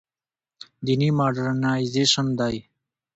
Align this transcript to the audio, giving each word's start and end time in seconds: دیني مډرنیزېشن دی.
دیني 0.85 1.09
مډرنیزېشن 1.17 2.27
دی. 2.39 2.55